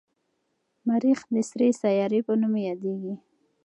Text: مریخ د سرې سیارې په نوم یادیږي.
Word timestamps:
مریخ 0.87 1.19
د 1.33 1.35
سرې 1.49 1.69
سیارې 1.81 2.19
په 2.27 2.33
نوم 2.41 2.53
یادیږي. 2.67 3.13